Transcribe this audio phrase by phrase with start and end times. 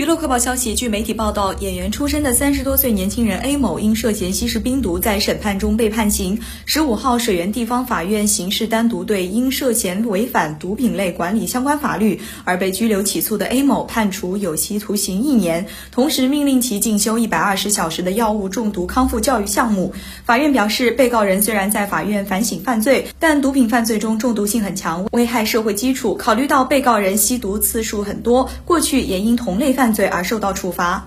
[0.00, 6.40] 娱乐快报消息，据媒体报道，演员出身的三十多岁年轻人 A 某因涉嫌吸食冰毒，在审判中被判刑。
[6.64, 19.92] 十五号，水源地方法院刑事单独对因涉嫌违反毒品类管理相关法律而被拘留起诉的 A 某判处有期徒刑一年，同时命令其进修一百二十小时的药物中毒康复教育项目。
[20.24, 26.14] 法院表示，被告人虽然在法院反省犯罪，但毒品犯罪中中毒性很强，危害社会基础。
[26.14, 31.06] 考虑到被告人吸毒次数很多，过去也因同类犯罪而受到处罚。